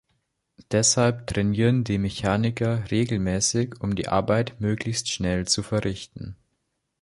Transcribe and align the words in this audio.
Deshalb 0.71 1.27
trainieren 1.27 1.83
die 1.83 1.99
Mechaniker 1.99 2.89
regelmäßig, 2.89 3.79
um 3.81 3.93
die 3.93 4.07
Arbeiten 4.07 4.55
möglichst 4.57 5.09
schnell 5.09 5.45
zu 5.47 5.61
verrichten. 5.61 6.35